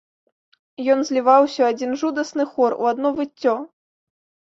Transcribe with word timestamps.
Ён 0.93 0.99
зліваўся 1.09 1.55
ў 1.61 1.67
адзін 1.75 1.91
жудасны 2.05 2.43
хор, 2.57 2.71
у 2.83 2.91
адно 2.97 3.15
выццё. 3.23 3.59